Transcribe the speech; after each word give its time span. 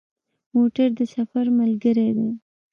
موټر 0.53 0.89
د 0.99 1.01
سفر 1.15 1.45
ملګری 1.59 2.09
دی. 2.17 2.29